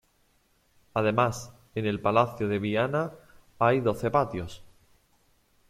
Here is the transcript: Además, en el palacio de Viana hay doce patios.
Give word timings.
Además, 0.95 1.51
en 1.75 1.85
el 1.85 1.99
palacio 2.01 2.47
de 2.47 2.57
Viana 2.57 3.11
hay 3.59 3.81
doce 3.81 4.09
patios. 4.09 4.63